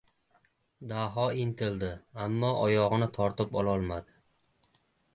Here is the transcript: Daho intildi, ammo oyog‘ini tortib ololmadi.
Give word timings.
Daho 0.91 1.25
intildi, 1.43 1.91
ammo 2.25 2.51
oyog‘ini 2.65 3.11
tortib 3.21 3.57
ololmadi. 3.63 4.21